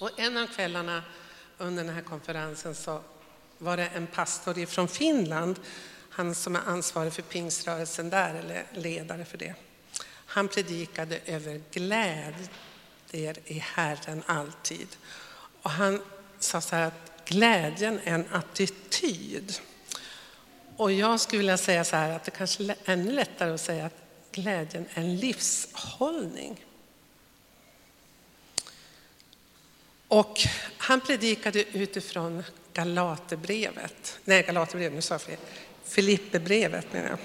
[0.00, 1.02] Och en av kvällarna
[1.58, 3.00] under den här konferensen så
[3.58, 5.60] var det en pastor från Finland,
[6.10, 9.54] han som är ansvarig för pingströrelsen där, eller ledare för det.
[10.26, 14.88] Han predikade över glädje i Herren alltid.
[15.62, 16.02] Och han
[16.38, 19.60] sa så här att glädjen är en attityd.
[20.76, 23.86] Och jag skulle vilja säga så här att det kanske är ännu lättare att säga
[23.86, 23.96] att
[24.32, 26.64] glädjen är en livshållning.
[30.10, 30.40] Och
[30.76, 32.42] han predikade utifrån
[32.72, 35.36] Galaterbrevet, nej Galaterbrevet, nu sa jag fel,
[35.84, 37.18] Filipperbrevet menar jag.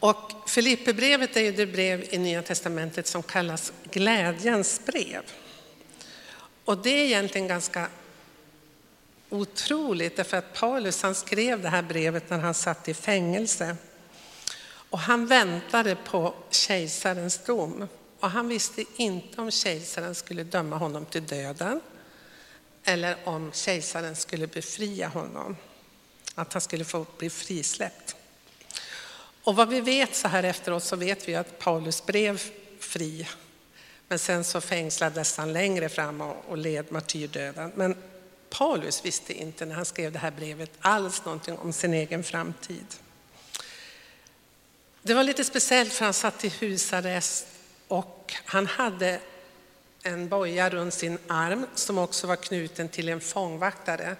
[0.00, 5.22] Och Filipperbrevet är ju det brev i Nya Testamentet som kallas glädjens brev.
[6.64, 7.88] Och det är egentligen ganska
[9.30, 13.76] otroligt därför att Paulus han skrev det här brevet när han satt i fängelse.
[14.90, 17.88] Och han väntade på kejsarens dom.
[18.20, 21.80] Och han visste inte om kejsaren skulle döma honom till döden
[22.84, 25.56] eller om kejsaren skulle befria honom.
[26.34, 28.16] Att han skulle få bli frisläppt.
[29.42, 32.42] Och vad vi vet så här efteråt så vet vi att Paulus blev
[32.80, 33.28] fri.
[34.08, 37.72] Men sen så fängslades han längre fram och led martyrdöden.
[37.74, 37.96] Men
[38.50, 42.86] Paulus visste inte när han skrev det här brevet alls någonting om sin egen framtid.
[45.02, 47.46] Det var lite speciellt för han satt i husarrest
[47.88, 49.20] och han hade
[50.02, 54.16] en boja runt sin arm som också var knuten till en fångvaktare.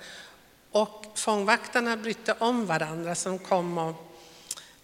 [0.70, 4.06] Och fångvaktarna brytte om varandra så de kom och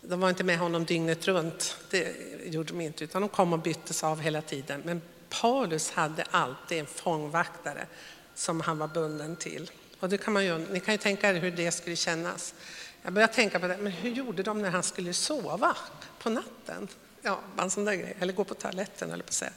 [0.00, 3.58] de var inte med honom dygnet runt, det gjorde de inte, utan de kom och
[3.58, 4.82] byttes av hela tiden.
[4.84, 7.86] Men Paulus hade alltid en fångvaktare
[8.34, 9.70] som han var bunden till.
[10.00, 12.54] Och det kan man ju, ni kan ju tänka er hur det skulle kännas.
[13.02, 15.76] Jag började tänka på det, men hur gjorde de när han skulle sova
[16.18, 16.88] på natten?
[17.22, 18.16] Ja, en sån där grej.
[18.20, 19.52] Eller gå på toaletten, eller på att säga.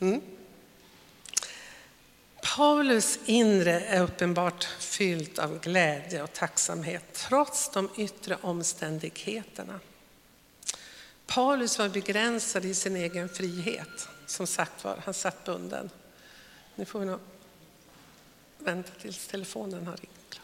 [0.00, 0.20] Mm.
[2.56, 9.80] Paulus inre är uppenbart fyllt av glädje och tacksamhet trots de yttre omständigheterna.
[11.26, 14.08] Paulus var begränsad i sin egen frihet.
[14.26, 15.90] Som sagt var, han satt bunden.
[16.74, 17.20] Nu får vi nog
[18.58, 20.40] vänta tills telefonen har ringt.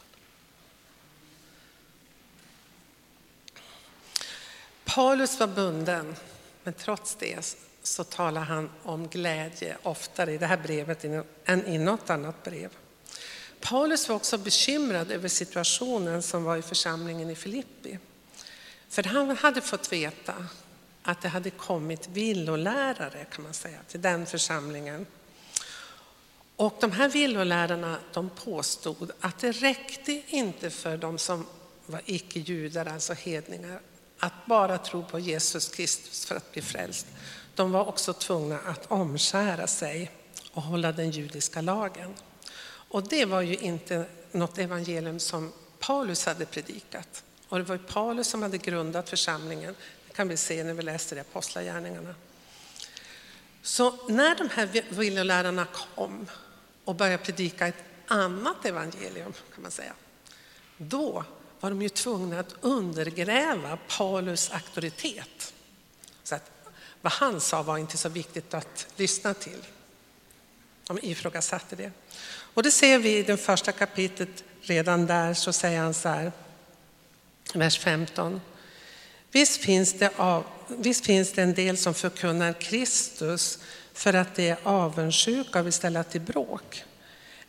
[4.83, 6.15] Paulus var bunden,
[6.63, 11.05] men trots det så talar han om glädje oftare i det här brevet
[11.45, 12.69] än i något annat brev.
[13.59, 17.99] Paulus var också bekymrad över situationen som var i församlingen i Filippi.
[18.89, 20.47] För han hade fått veta
[21.03, 25.05] att det hade kommit villolärare kan man säga, till den församlingen.
[26.55, 31.45] Och de här villolärarna de påstod att det räckte inte för de som
[31.85, 33.79] var icke-judar, alltså hedningar,
[34.21, 37.07] att bara tro på Jesus Kristus för att bli frälst.
[37.55, 40.11] De var också tvungna att omskära sig
[40.51, 42.13] och hålla den judiska lagen.
[42.63, 47.23] Och det var ju inte något evangelium som Paulus hade predikat.
[47.49, 49.75] Och det var Paulus som hade grundat församlingen.
[50.07, 52.15] Det kan vi se när vi läser i Apostlagärningarna.
[53.61, 56.27] Så när de här villolärarna kom
[56.85, 59.93] och började predika ett annat evangelium kan man säga.
[60.77, 61.25] Då
[61.61, 65.53] var de ju tvungna att undergräva Paulus auktoritet.
[66.23, 66.51] Så att
[67.01, 69.61] vad han sa var inte så viktigt att lyssna till.
[70.87, 71.91] De ifrågasatte det.
[72.53, 76.31] Och det ser vi i det första kapitlet, redan där så säger han så här,
[77.53, 78.41] vers 15.
[79.31, 83.59] Visst finns, det av, visst finns det en del som förkunnar Kristus
[83.93, 86.83] för att de är avundsjuka och vill ställa till bråk.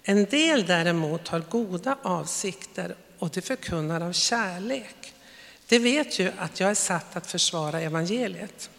[0.03, 5.15] En del däremot har goda avsikter och det förkunnar av kärlek.
[5.69, 8.71] De vet ju att jag är satt att försvara evangeliet.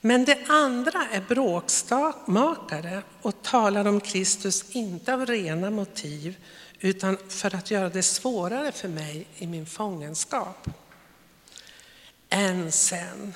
[0.00, 6.36] Men det andra är bråkmakare och talar om Kristus inte av rena motiv
[6.80, 10.68] utan för att göra det svårare för mig i min fångenskap.
[12.28, 13.34] Än sen,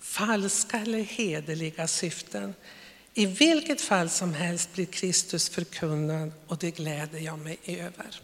[0.00, 2.54] falska eller hederliga syften.
[3.14, 8.20] I vilket fall som helst blir Kristus förkunnad och det gläder jag mig över.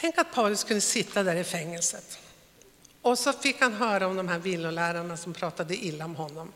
[0.00, 2.18] Tänk att Paulus kunde sitta där i fängelset
[3.02, 6.52] och så fick han höra om de här villolärarna som pratade illa om honom.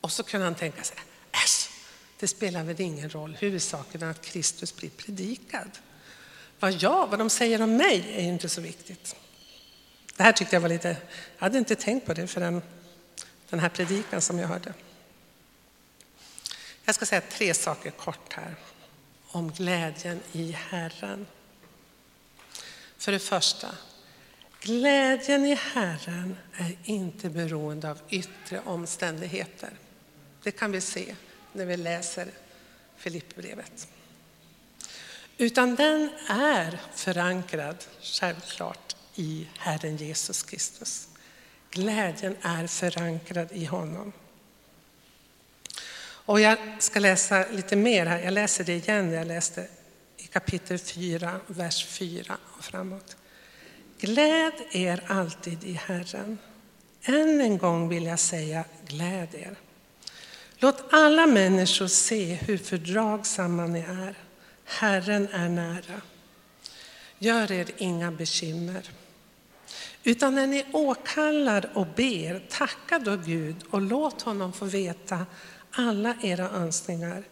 [0.00, 0.96] Och så kunde han tänka sig,
[1.32, 1.70] äsch,
[2.18, 5.70] det spelar väl ingen roll, huvudsaken är att Kristus blir predikad.
[6.60, 9.16] Vad jag, vad de säger om mig är inte så viktigt.
[10.16, 10.88] Det här tyckte jag var lite,
[11.36, 12.62] jag hade inte tänkt på det förrän
[13.50, 14.74] den här predikan som jag hörde.
[16.84, 18.54] Jag ska säga tre saker kort här
[19.26, 21.26] om glädjen i Herren.
[23.02, 23.68] För det första,
[24.60, 29.70] glädjen i Herren är inte beroende av yttre omständigheter.
[30.42, 31.14] Det kan vi se
[31.52, 32.28] när vi läser
[32.96, 33.88] Filipperbrevet.
[35.38, 41.08] Utan den är förankrad, självklart, i Herren Jesus Kristus.
[41.70, 44.12] Glädjen är förankrad i honom.
[46.02, 48.18] Och jag ska läsa lite mer här.
[48.18, 49.12] Jag läser det igen.
[49.12, 49.66] Jag läste
[50.32, 53.16] kapitel 4, vers 4 och framåt.
[54.00, 56.38] Gläd er alltid i Herren.
[57.02, 59.56] Än en gång vill jag säga gläd er.
[60.56, 64.14] Låt alla människor se hur fördragsamma ni är.
[64.64, 66.00] Herren är nära.
[67.18, 68.90] Gör er inga bekymmer.
[70.04, 75.26] Utan när ni åkallar och ber, tacka då Gud och låt honom få veta
[75.70, 77.24] alla era önskningar.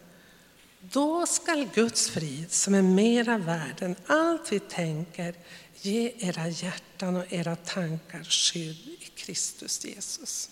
[0.81, 5.35] Då skall Guds frid, som är mera värd än allt vi tänker,
[5.75, 10.49] ge era hjärtan och era tankar skydd i Kristus Jesus.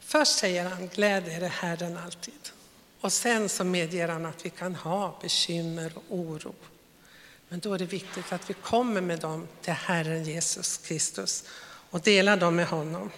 [0.00, 2.50] Först säger han, gläd er i Herren alltid.
[3.00, 6.54] Och sen så medger han att vi kan ha bekymmer och oro.
[7.48, 11.44] Men då är det viktigt att vi kommer med dem till Herren Jesus Kristus
[11.90, 13.10] och delar dem med honom.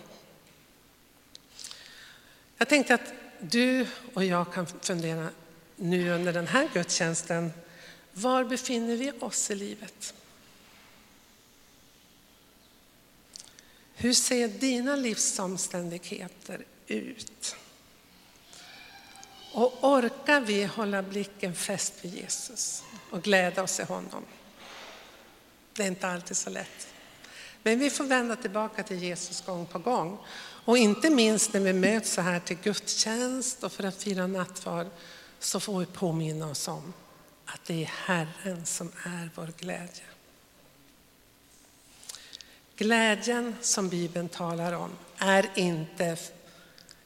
[2.58, 5.28] Jag tänkte att du och jag kan fundera
[5.76, 7.52] nu under den här gudstjänsten,
[8.12, 10.14] var befinner vi oss i livet?
[13.94, 17.56] Hur ser dina livsomständigheter ut?
[19.52, 24.24] Och orkar vi hålla blicken fäst vid Jesus och glädja oss i honom?
[25.72, 26.88] Det är inte alltid så lätt.
[27.62, 30.18] Men vi får vända tillbaka till Jesus gång på gång.
[30.64, 34.86] Och inte minst när vi möts så här till gudstjänst och för att fira nattvard
[35.38, 36.92] så får vi påminna oss om
[37.44, 40.04] att det är Herren som är vår glädje.
[42.76, 46.16] Glädjen som Bibeln talar om är inte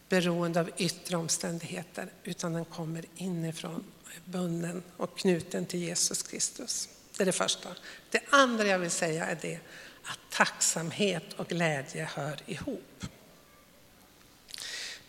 [0.08, 3.84] beroende av yttre omständigheter utan den kommer inifrån,
[4.24, 6.88] bunden och knuten till Jesus Kristus.
[7.16, 7.68] Det är det första.
[8.10, 9.58] Det andra jag vill säga är det
[10.04, 13.04] att tacksamhet och glädje hör ihop.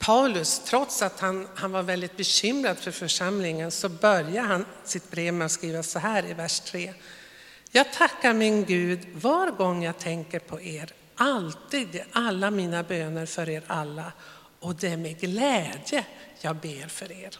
[0.02, 5.34] Paulus, trots att han, han var väldigt bekymrad för församlingen, så börjar han sitt brev
[5.34, 6.94] med att skriva så här i vers 3.
[7.72, 13.26] Jag tackar min Gud var gång jag tänker på er, alltid i alla mina böner
[13.26, 14.12] för er alla
[14.60, 16.06] och det är med glädje
[16.42, 17.40] jag ber för er.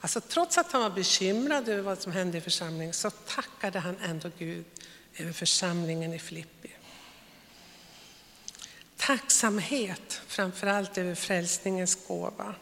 [0.00, 3.96] Alltså, trots att han var bekymrad över vad som hände i församlingen så tackade han
[4.02, 4.64] ändå Gud
[5.16, 6.67] över församlingen i Filippi.
[9.08, 12.54] Tacksamhet, framförallt över frälsningens gåva.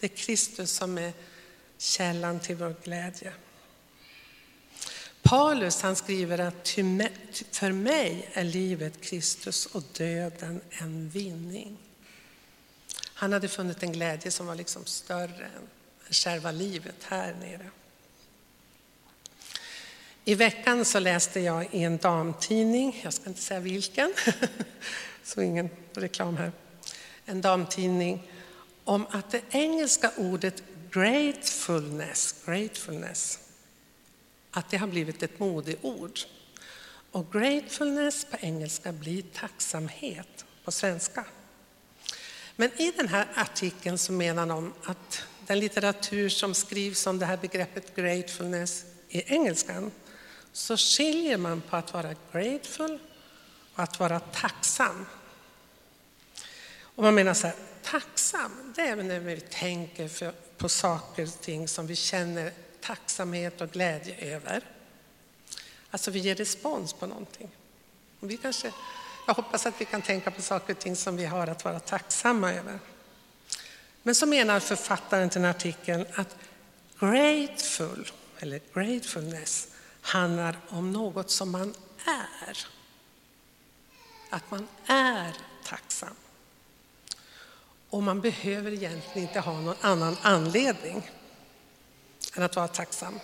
[0.00, 1.12] Det är Kristus som är
[1.78, 3.32] källan till vår glädje.
[5.22, 6.68] Paulus han skriver att
[7.50, 11.76] för mig är livet Kristus och döden en vinning.
[13.14, 15.68] Han hade funnit en glädje som var liksom större än
[16.10, 17.70] själva livet här nere.
[20.24, 24.14] I veckan så läste jag i en damtidning, jag ska inte säga vilken,
[25.28, 26.52] så ingen reklam här,
[27.24, 28.30] en damtidning
[28.84, 33.38] om att det engelska ordet gratefulness, gratefulness
[34.50, 36.18] att det har blivit ett modeord.
[37.10, 41.24] Och gratefulness på engelska blir tacksamhet på svenska.
[42.56, 47.26] Men i den här artikeln så menar de att den litteratur som skrivs om det
[47.26, 49.90] här begreppet gratefulness i engelskan
[50.52, 52.98] så skiljer man på att vara grateful
[53.74, 55.06] och att vara tacksam.
[56.98, 61.40] Och man menar så här, tacksam, det är när vi tänker för, på saker och
[61.40, 64.62] ting som vi känner tacksamhet och glädje över.
[65.90, 67.50] Alltså vi ger respons på någonting.
[68.20, 68.72] Och vi kanske,
[69.26, 71.80] jag hoppas att vi kan tänka på saker och ting som vi har att vara
[71.80, 72.78] tacksamma över.
[74.02, 76.36] Men så menar författaren till den artikeln att
[77.00, 79.68] grateful, eller gratefulness,
[80.00, 81.74] handlar om något som man
[82.06, 82.66] är.
[84.30, 86.14] Att man är tacksam.
[87.90, 91.10] Och man behöver egentligen inte ha någon annan anledning
[92.36, 93.20] än att vara tacksam.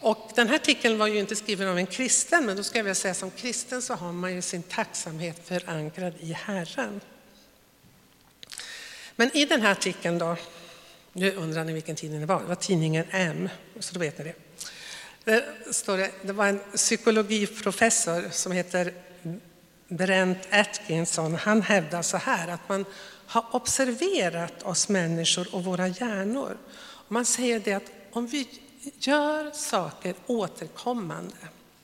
[0.00, 2.84] Och den här artikeln var ju inte skriven av en kristen, men då ska jag
[2.84, 7.00] väl säga som kristen så har man ju sin tacksamhet förankrad i Herren.
[9.16, 10.36] Men i den här artikeln då,
[11.12, 13.48] nu undrar ni vilken tidning det var, det var tidningen M,
[13.80, 14.34] så då vet ni det.
[15.24, 18.94] Det, står det, det var en psykologiprofessor som heter
[19.88, 21.34] Brent Atkinson.
[21.34, 22.84] Han hävdar så här att man
[23.30, 26.58] har observerat oss människor och våra hjärnor.
[27.08, 28.48] Man säger det att om vi
[28.98, 31.36] gör saker återkommande,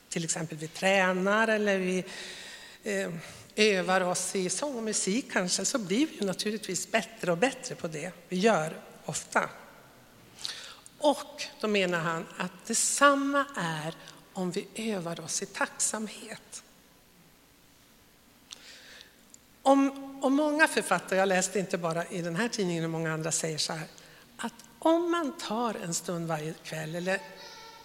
[0.09, 2.03] till exempel vi tränar eller vi
[2.83, 3.09] eh,
[3.55, 7.87] övar oss i sång och musik kanske, så blir vi naturligtvis bättre och bättre på
[7.87, 9.49] det vi gör ofta.
[10.97, 13.95] Och då menar han att detsamma är
[14.33, 16.63] om vi övar oss i tacksamhet.
[19.67, 23.31] Om, och många författare, jag läste inte bara i den här tidningen och många andra
[23.31, 23.87] säger så här,
[24.37, 27.21] att om man tar en stund varje kväll eller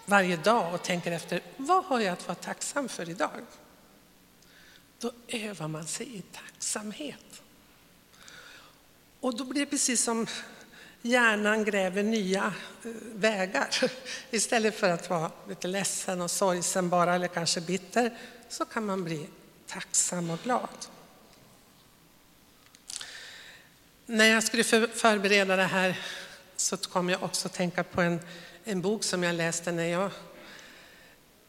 [0.07, 3.31] varje dag och tänker efter, vad har jag att vara tacksam för idag?
[4.99, 7.43] Då övar man sig i tacksamhet.
[9.21, 10.27] Och då blir det precis som
[11.03, 13.69] hjärnan gräver nya eh, vägar.
[14.31, 19.05] Istället för att vara lite ledsen och sorgsen bara, eller kanske bitter, så kan man
[19.05, 19.29] bli
[19.67, 20.69] tacksam och glad.
[24.13, 25.99] När jag skulle förbereda det här
[26.57, 28.21] så kom jag också att tänka på en,
[28.65, 30.11] en bok som jag läste när jag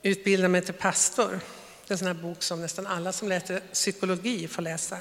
[0.02, 1.30] utbildade mig till pastor.
[1.88, 5.00] Det är en sån här bok som nästan alla som läser psykologi får läsa.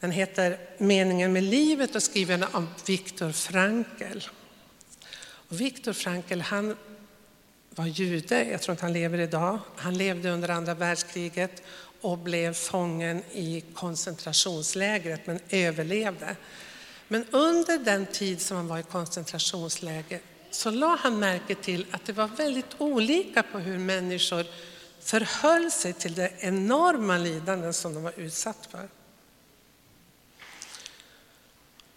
[0.00, 4.18] Den heter Meningen med livet och skriven av Viktor Frankl.
[5.48, 6.76] Viktor Frankl han
[7.70, 9.58] var jude, jag tror inte han lever idag.
[9.76, 11.62] Han levde under andra världskriget
[12.00, 16.36] och blev fången i koncentrationslägret men överlevde.
[17.12, 22.04] Men under den tid som han var i koncentrationsläger så la han märke till att
[22.04, 24.46] det var väldigt olika på hur människor
[25.00, 28.88] förhöll sig till det enorma lidanden som de var utsatta för.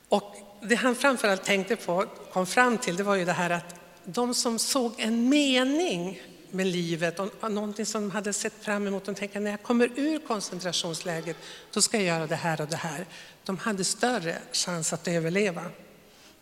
[0.09, 3.75] Och det han framförallt tänkte på, kom fram till, det var ju det här att
[4.03, 6.21] de som såg en mening
[6.55, 9.05] med livet och någonting som de hade sett fram emot.
[9.05, 11.37] De tänkte när jag kommer ur koncentrationsläget,
[11.71, 13.05] då ska jag göra det här och det här.
[13.43, 15.63] De hade större chans att överleva.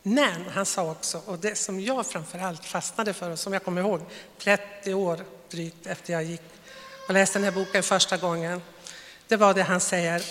[0.04, 3.82] Men han sa också, och det som jag framförallt fastnade för och som jag kommer
[3.82, 4.02] ihåg
[4.38, 6.42] 30 år drygt efter jag gick
[7.08, 8.62] och läste den här boken första gången,
[9.28, 10.24] det var det han säger.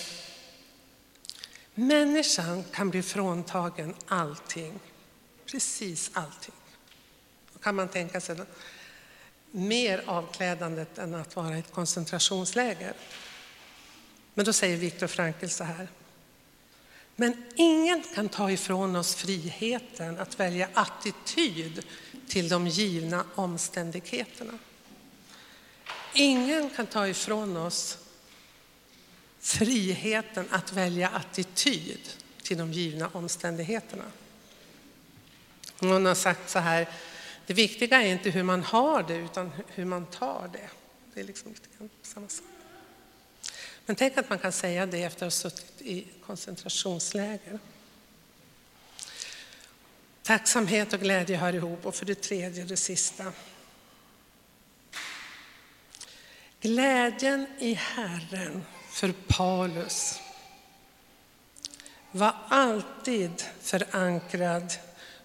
[1.74, 4.80] Människan kan bli fråntagen allting,
[5.46, 6.54] precis allting.
[7.52, 8.36] Då kan man tänka sig
[9.52, 12.92] mer avklädandet än att vara i ett koncentrationsläger.
[14.34, 15.88] Men då säger Viktor Frankl så här.
[17.16, 21.84] Men ingen kan ta ifrån oss friheten att välja attityd
[22.28, 24.58] till de givna omständigheterna.
[26.14, 27.98] Ingen kan ta ifrån oss
[29.40, 32.08] friheten att välja attityd
[32.42, 34.04] till de givna omständigheterna.
[35.80, 36.88] Någon har sagt så här,
[37.46, 40.70] det viktiga är inte hur man har det utan hur man tar det.
[41.14, 41.54] Det är liksom
[42.02, 42.46] samma sak.
[43.86, 47.58] Men tänk att man kan säga det efter att ha suttit i koncentrationsläger.
[50.22, 51.86] Tacksamhet och glädje hör ihop.
[51.86, 53.32] Och för det tredje, det sista.
[56.60, 60.20] Glädjen i Herren för Paulus
[62.10, 64.72] var alltid förankrad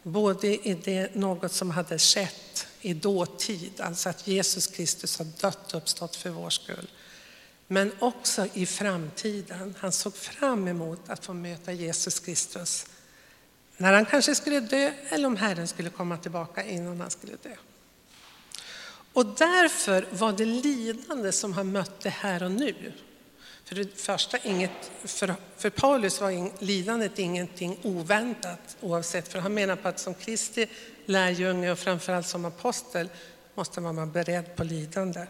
[0.08, 5.74] både i det något som hade skett i dåtid, alltså att Jesus Kristus har dött
[5.74, 6.90] och uppstått för vår skull.
[7.68, 9.76] Men också i framtiden.
[9.80, 12.86] Han såg fram emot att få möta Jesus Kristus
[13.78, 17.56] när han kanske skulle dö eller om Herren skulle komma tillbaka innan han skulle dö.
[19.14, 22.94] Och därför var det lidande som han mötte här och nu
[23.68, 29.76] för det första, inget, för, för Paulus var lidandet ingenting oväntat oavsett, för han menar
[29.76, 30.68] på att som Kristi
[31.06, 33.10] lärjunge och framförallt som apostel
[33.56, 35.26] måste man vara beredd på lidande.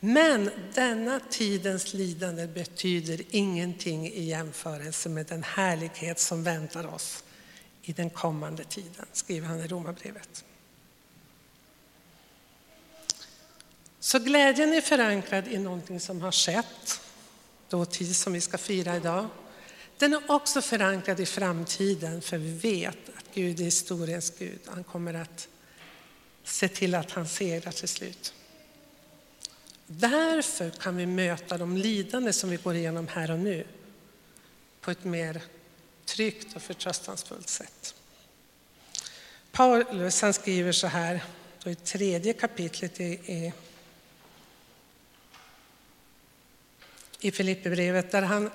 [0.00, 7.24] Men denna tidens lidande betyder ingenting i jämförelse med den härlighet som väntar oss
[7.82, 10.44] i den kommande tiden, skriver han i Romarbrevet.
[14.00, 17.00] Så glädjen är förankrad i någonting som har skett,
[17.68, 19.28] dåtid som vi ska fira idag.
[19.98, 24.60] Den är också förankrad i framtiden, för vi vet att Gud är historiens Gud.
[24.66, 25.48] Han kommer att
[26.44, 28.34] se till att han segrar till slut.
[29.86, 33.66] Därför kan vi möta de lidande som vi går igenom här och nu
[34.80, 35.42] på ett mer
[36.04, 37.94] tryggt och förtröstansfullt sätt.
[39.52, 41.24] Paulus han skriver så här
[41.64, 43.52] i tredje kapitlet i
[47.20, 48.50] i Filipperbrevet där han,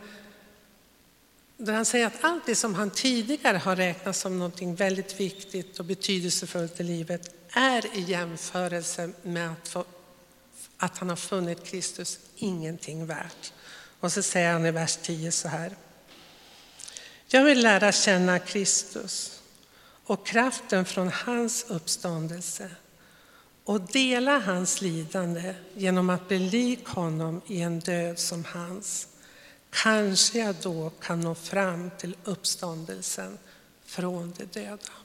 [1.58, 5.80] där han säger att allt det som han tidigare har räknat som något väldigt viktigt
[5.80, 9.86] och betydelsefullt i livet är i jämförelse med att, få,
[10.78, 13.54] att han har funnit Kristus ingenting värt.
[14.00, 15.76] Och så säger han i vers 10 så här.
[17.28, 19.42] Jag vill lära känna Kristus
[20.06, 22.70] och kraften från hans uppståndelse
[23.66, 29.08] och dela hans lidande genom att bli lik honom i en död som hans.
[29.70, 33.38] Kanske jag då kan nå fram till uppståndelsen
[33.86, 35.03] från de döda.